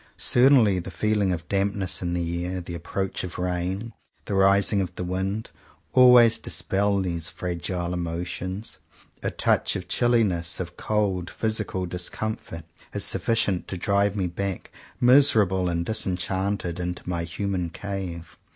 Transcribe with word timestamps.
Certainly 0.17 0.79
the 0.79 0.89
feeling 0.89 1.31
of 1.31 1.47
dampness 1.47 2.01
in 2.01 2.15
the 2.15 2.43
air— 2.43 2.59
the 2.61 2.73
approach 2.73 3.23
of 3.23 3.37
rain, 3.37 3.93
the 4.25 4.33
rising 4.33 4.81
of 4.81 4.95
the 4.95 5.03
wind— 5.03 5.51
always 5.93 6.39
dispel 6.39 7.01
these 7.01 7.29
fragile 7.29 7.93
emotions. 7.93 8.79
A 9.21 9.29
touch 9.29 9.75
of 9.75 9.87
chilliness, 9.87 10.59
of 10.59 10.75
cold 10.75 11.29
physical 11.29 11.85
discomfort, 11.85 12.65
is 12.95 13.03
sufficient 13.05 13.67
to 13.67 13.77
drive 13.77 14.15
me 14.15 14.25
back, 14.25 14.71
miserable 14.99 15.69
and 15.69 15.85
disenchanted, 15.85 16.79
into 16.79 17.07
my 17.07 17.23
human 17.23 17.69
cave. 17.69 18.39